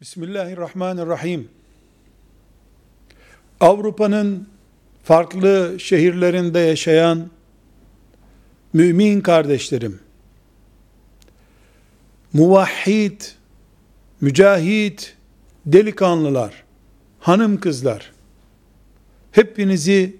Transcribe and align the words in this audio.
Bismillahirrahmanirrahim. 0.00 1.48
Avrupa'nın 3.60 4.48
farklı 5.04 5.76
şehirlerinde 5.78 6.58
yaşayan 6.58 7.30
mümin 8.72 9.20
kardeşlerim, 9.20 10.00
muvahhid, 12.32 13.20
mücahit, 14.20 15.16
delikanlılar, 15.66 16.64
hanım 17.18 17.60
kızlar, 17.60 18.12
hepinizi 19.32 20.16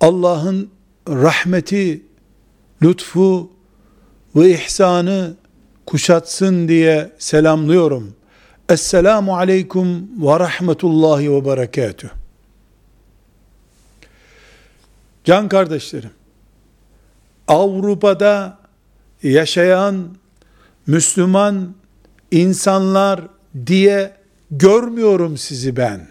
Allah'ın 0.00 0.70
rahmeti, 1.08 2.02
lütfu 2.82 3.50
ve 4.36 4.50
ihsanı 4.50 5.36
kuşatsın 5.88 6.68
diye 6.68 7.12
selamlıyorum. 7.18 8.14
Esselamu 8.68 9.36
aleyküm 9.36 10.08
ve 10.26 10.38
rahmetullahi 10.38 11.32
ve 11.32 11.44
berekatüh. 11.44 12.08
Can 15.24 15.48
kardeşlerim, 15.48 16.10
Avrupa'da 17.48 18.58
yaşayan 19.22 20.08
Müslüman 20.86 21.74
insanlar 22.30 23.20
diye 23.66 24.12
görmüyorum 24.50 25.36
sizi 25.36 25.76
ben. 25.76 26.08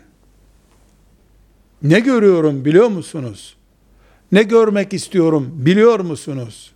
Ne 1.83 1.99
görüyorum 1.99 2.65
biliyor 2.65 2.87
musunuz? 2.87 3.55
Ne 4.31 4.43
görmek 4.43 4.93
istiyorum 4.93 5.51
biliyor 5.53 5.99
musunuz? 5.99 6.71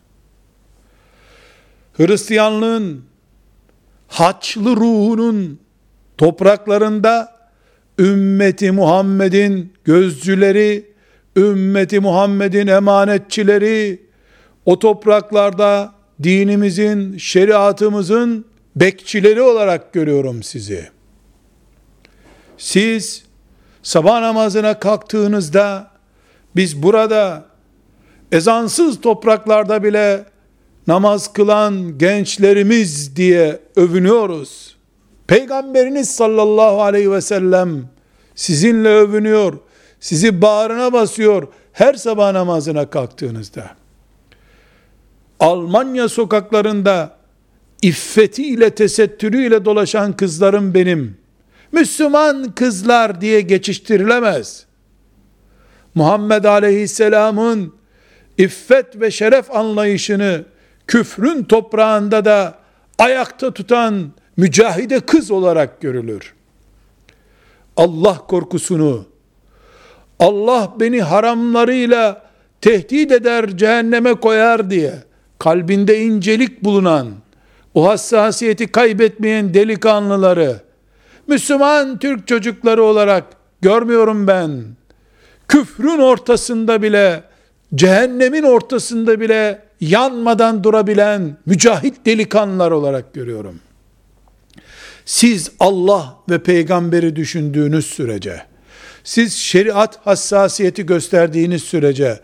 Hristiyanlığın 1.97 3.03
haçlı 4.07 4.75
ruhunun 4.75 5.59
topraklarında 6.17 7.41
ümmeti 7.99 8.71
Muhammed'in 8.71 9.73
gözcüleri, 9.83 10.91
ümmeti 11.37 11.99
Muhammed'in 11.99 12.67
emanetçileri, 12.67 14.01
o 14.65 14.79
topraklarda 14.79 15.93
dinimizin, 16.23 17.17
şeriatımızın 17.17 18.45
bekçileri 18.75 19.41
olarak 19.41 19.93
görüyorum 19.93 20.43
sizi. 20.43 20.89
Siz 22.57 23.23
sabah 23.83 24.21
namazına 24.21 24.79
kalktığınızda 24.79 25.91
biz 26.55 26.83
burada 26.83 27.45
ezansız 28.31 29.01
topraklarda 29.01 29.83
bile 29.83 30.25
namaz 30.87 31.33
kılan 31.33 31.97
gençlerimiz 31.97 33.15
diye 33.15 33.59
övünüyoruz. 33.75 34.75
Peygamberiniz 35.27 36.09
sallallahu 36.09 36.81
aleyhi 36.81 37.11
ve 37.11 37.21
sellem 37.21 37.85
sizinle 38.35 38.89
övünüyor, 38.89 39.57
sizi 39.99 40.41
bağrına 40.41 40.93
basıyor 40.93 41.47
her 41.73 41.93
sabah 41.93 42.31
namazına 42.31 42.89
kalktığınızda. 42.89 43.69
Almanya 45.39 46.09
sokaklarında 46.09 47.17
iffetiyle, 47.81 48.69
tesettürüyle 48.69 49.65
dolaşan 49.65 50.13
kızlarım 50.13 50.73
benim. 50.73 51.17
Müslüman 51.71 52.51
kızlar 52.51 53.21
diye 53.21 53.41
geçiştirilemez. 53.41 54.65
Muhammed 55.95 56.43
Aleyhisselam'ın 56.43 57.73
iffet 58.37 59.01
ve 59.01 59.11
şeref 59.11 59.51
anlayışını 59.55 60.45
küfrün 60.91 61.43
toprağında 61.43 62.25
da 62.25 62.55
ayakta 62.99 63.51
tutan 63.51 64.11
mücahide 64.37 64.99
kız 64.99 65.31
olarak 65.31 65.81
görülür. 65.81 66.33
Allah 67.77 68.17
korkusunu, 68.17 69.05
Allah 70.19 70.73
beni 70.79 71.01
haramlarıyla 71.01 72.21
tehdit 72.61 73.11
eder, 73.11 73.57
cehenneme 73.57 74.13
koyar 74.13 74.69
diye 74.69 74.93
kalbinde 75.39 75.99
incelik 75.99 76.63
bulunan, 76.63 77.07
o 77.73 77.87
hassasiyeti 77.87 78.67
kaybetmeyen 78.67 79.53
delikanlıları, 79.53 80.59
Müslüman 81.27 81.99
Türk 81.99 82.27
çocukları 82.27 82.83
olarak 82.83 83.23
görmüyorum 83.61 84.27
ben. 84.27 84.63
Küfrün 85.47 85.99
ortasında 85.99 86.81
bile, 86.81 87.23
cehennemin 87.75 88.43
ortasında 88.43 89.19
bile 89.19 89.70
yanmadan 89.81 90.63
durabilen 90.63 91.37
mücahit 91.45 92.05
delikanlılar 92.05 92.71
olarak 92.71 93.13
görüyorum. 93.13 93.59
Siz 95.05 95.51
Allah 95.59 96.17
ve 96.29 96.43
peygamberi 96.43 97.15
düşündüğünüz 97.15 97.85
sürece, 97.85 98.41
siz 99.03 99.33
şeriat 99.33 100.07
hassasiyeti 100.07 100.85
gösterdiğiniz 100.85 101.63
sürece, 101.63 102.19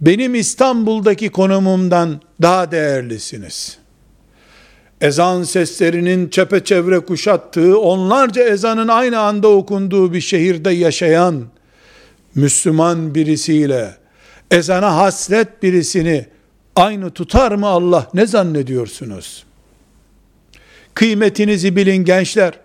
benim 0.00 0.34
İstanbul'daki 0.34 1.28
konumumdan 1.28 2.20
daha 2.42 2.70
değerlisiniz. 2.70 3.78
Ezan 5.00 5.42
seslerinin 5.42 6.28
çepeçevre 6.28 7.00
kuşattığı, 7.00 7.78
onlarca 7.78 8.42
ezanın 8.42 8.88
aynı 8.88 9.20
anda 9.20 9.48
okunduğu 9.48 10.12
bir 10.12 10.20
şehirde 10.20 10.70
yaşayan 10.70 11.44
Müslüman 12.34 13.14
birisiyle 13.14 13.94
ezana 14.50 14.96
hasret 14.96 15.62
birisini 15.62 16.26
aynı 16.76 17.10
tutar 17.10 17.52
mı 17.52 17.66
Allah 17.66 18.10
ne 18.14 18.26
zannediyorsunuz? 18.26 19.44
Kıymetinizi 20.94 21.76
bilin 21.76 22.04
gençler. 22.04 22.58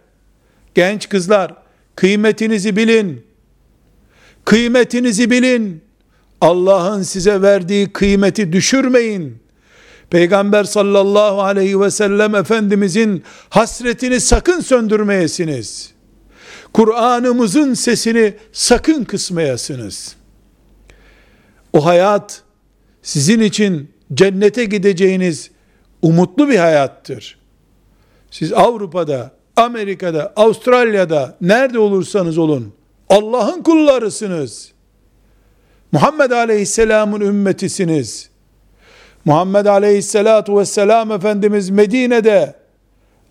Genç 0.75 1.09
kızlar 1.09 1.53
kıymetinizi 1.95 2.75
bilin. 2.75 3.25
Kıymetinizi 4.45 5.31
bilin. 5.31 5.83
Allah'ın 6.41 7.03
size 7.03 7.41
verdiği 7.41 7.93
kıymeti 7.93 8.53
düşürmeyin. 8.53 9.37
Peygamber 10.09 10.63
sallallahu 10.63 11.41
aleyhi 11.41 11.81
ve 11.81 11.91
sellem 11.91 12.35
Efendimizin 12.35 13.23
hasretini 13.49 14.19
sakın 14.19 14.59
söndürmeyesiniz. 14.59 15.93
Kur'an'ımızın 16.73 17.73
sesini 17.73 18.33
sakın 18.51 19.03
kısmayasınız. 19.03 20.15
O 21.73 21.85
hayat 21.85 22.41
sizin 23.01 23.39
için 23.39 23.94
cennete 24.13 24.65
gideceğiniz 24.65 25.51
umutlu 26.01 26.49
bir 26.49 26.57
hayattır. 26.57 27.37
Siz 28.31 28.53
Avrupa'da, 28.53 29.31
Amerika'da, 29.55 30.33
Avustralya'da 30.35 31.37
nerede 31.41 31.79
olursanız 31.79 32.37
olun 32.37 32.73
Allah'ın 33.09 33.63
kullarısınız. 33.63 34.71
Muhammed 35.91 36.31
Aleyhisselam'ın 36.31 37.21
ümmetisiniz. 37.21 38.29
Muhammed 39.25 39.65
Aleyhisselatu 39.65 40.59
Vesselam 40.59 41.11
Efendimiz 41.11 41.69
Medine'de 41.69 42.55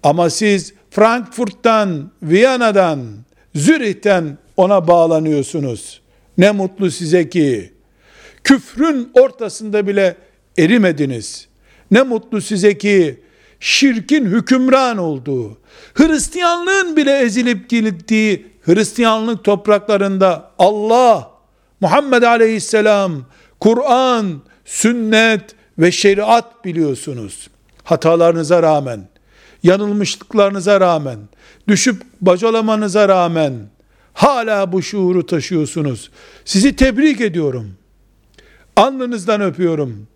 ama 0.03 0.31
siz 0.31 0.75
Frankfurt'tan, 0.91 2.11
Viyana'dan, 2.23 3.01
Zürih'ten 3.55 4.39
ona 4.57 4.89
bağlanıyorsunuz. 4.89 6.01
Ne 6.39 6.51
mutlu 6.51 6.91
size 6.91 7.29
ki 7.29 7.73
küfrün 8.45 9.11
ortasında 9.15 9.87
bile 9.87 10.17
erimediniz. 10.59 11.48
Ne 11.91 12.03
mutlu 12.03 12.41
size 12.41 12.78
ki 12.78 13.20
şirkin 13.60 14.26
hükümran 14.26 14.98
olduğu, 14.98 15.59
Hristiyanlığın 15.94 16.97
bile 16.97 17.19
ezilip 17.19 17.69
gittiği 17.69 18.47
Hristiyanlık 18.62 19.44
topraklarında 19.44 20.50
Allah, 20.59 21.31
Muhammed 21.81 22.22
Aleyhisselam, 22.22 23.25
Kur'an, 23.60 24.42
sünnet 24.65 25.54
ve 25.78 25.92
şeriat 25.92 26.65
biliyorsunuz. 26.65 27.48
Hatalarınıza 27.84 28.62
rağmen, 28.62 29.09
yanılmışlıklarınıza 29.62 30.81
rağmen, 30.81 31.19
düşüp 31.69 32.03
bacalamanıza 32.21 33.09
rağmen, 33.09 33.53
hala 34.12 34.72
bu 34.72 34.83
şuuru 34.83 35.27
taşıyorsunuz. 35.27 36.10
Sizi 36.45 36.77
tebrik 36.77 37.21
ediyorum. 37.21 37.74
Alnınızdan 38.77 39.41
öpüyorum. 39.41 40.07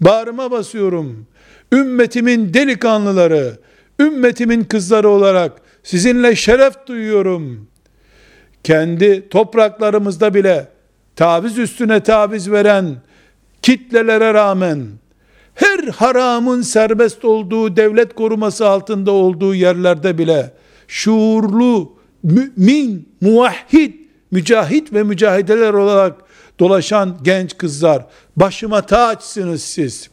Bağrıma 0.00 0.50
basıyorum. 0.50 1.26
Ümmetimin 1.72 2.54
delikanlıları, 2.54 3.58
ümmetimin 4.00 4.64
kızları 4.64 5.08
olarak 5.08 5.52
sizinle 5.82 6.36
şeref 6.36 6.86
duyuyorum. 6.86 7.66
Kendi 8.64 9.28
topraklarımızda 9.28 10.34
bile 10.34 10.68
taviz 11.16 11.58
üstüne 11.58 12.00
taviz 12.02 12.50
veren 12.50 12.96
kitlelere 13.62 14.34
rağmen 14.34 14.86
her 15.54 15.84
haramın 15.84 16.62
serbest 16.62 17.24
olduğu 17.24 17.76
devlet 17.76 18.14
koruması 18.14 18.68
altında 18.68 19.10
olduğu 19.10 19.54
yerlerde 19.54 20.18
bile 20.18 20.52
şuurlu 20.88 21.92
mümin, 22.22 23.08
muvahhid, 23.20 23.94
mücahit 24.30 24.92
ve 24.92 25.02
mücahideler 25.02 25.72
olarak 25.72 26.14
dolaşan 26.60 27.18
genç 27.22 27.58
kızlar 27.58 28.06
başıma 28.36 28.82
taçsınız 28.82 29.62
siz. 29.62 30.10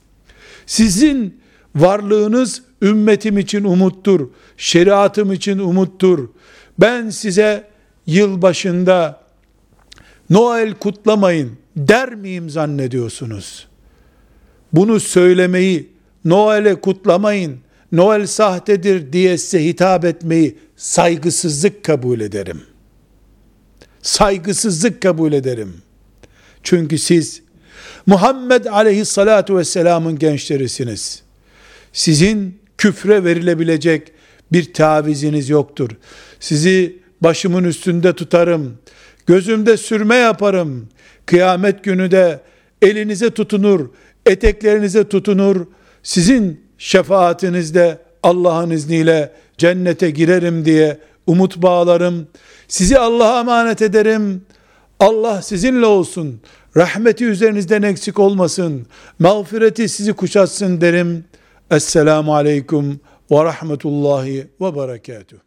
Sizin 0.65 1.41
Varlığınız 1.77 2.61
ümmetim 2.81 3.37
için 3.37 3.63
umuttur. 3.63 4.29
Şeriatım 4.57 5.33
için 5.33 5.59
umuttur. 5.59 6.29
Ben 6.79 7.09
size 7.09 7.67
yıl 8.05 8.41
başında 8.41 9.21
Noel 10.29 10.73
kutlamayın 10.73 11.57
der 11.75 12.15
miyim 12.15 12.49
zannediyorsunuz? 12.49 13.67
Bunu 14.73 14.99
söylemeyi, 14.99 15.89
Noel'e 16.25 16.75
kutlamayın, 16.75 17.57
Noel 17.91 18.27
sahtedir 18.27 19.13
diye 19.13 19.37
size 19.37 19.65
hitap 19.65 20.05
etmeyi 20.05 20.57
saygısızlık 20.75 21.83
kabul 21.83 22.19
ederim. 22.19 22.61
Saygısızlık 24.01 25.01
kabul 25.01 25.33
ederim. 25.33 25.73
Çünkü 26.67 26.97
siz 26.97 27.41
Muhammed 28.05 28.65
aleyhissalatu 28.65 29.57
vesselamın 29.57 30.19
gençlerisiniz. 30.19 31.23
Sizin 31.93 32.59
küfre 32.77 33.23
verilebilecek 33.23 34.11
bir 34.51 34.73
taviziniz 34.73 35.49
yoktur. 35.49 35.89
Sizi 36.39 36.99
başımın 37.21 37.63
üstünde 37.63 38.13
tutarım. 38.13 38.77
Gözümde 39.27 39.77
sürme 39.77 40.15
yaparım. 40.15 40.89
Kıyamet 41.25 41.83
günü 41.83 42.11
de 42.11 42.39
elinize 42.81 43.29
tutunur, 43.29 43.89
eteklerinize 44.25 45.09
tutunur. 45.09 45.65
Sizin 46.03 46.61
şefaatinizde 46.77 47.97
Allah'ın 48.23 48.69
izniyle 48.69 49.31
cennete 49.57 50.09
girerim 50.09 50.65
diye 50.65 50.97
umut 51.27 51.57
bağlarım. 51.57 52.27
Sizi 52.67 52.99
Allah'a 52.99 53.39
emanet 53.39 53.81
ederim. 53.81 54.41
Allah 54.99 55.41
sizinle 55.41 55.85
olsun. 55.85 56.41
Rahmeti 56.77 57.25
üzerinizden 57.25 57.81
eksik 57.81 58.19
olmasın. 58.19 58.87
Mağfireti 59.19 59.89
sizi 59.89 60.13
kuşatsın 60.13 60.81
derim. 60.81 61.25
Esselamu 61.71 62.35
aleyküm 62.35 62.99
ve 63.31 63.43
rahmetullahi 63.43 64.47
ve 64.61 64.75
berekatuhu. 64.75 65.46